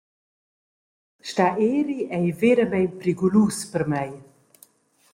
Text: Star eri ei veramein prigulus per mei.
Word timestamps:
Star 1.31 1.53
eri 1.77 1.97
ei 2.17 2.27
veramein 2.39 2.89
prigulus 2.99 3.57
per 3.71 3.83
mei. 3.91 4.13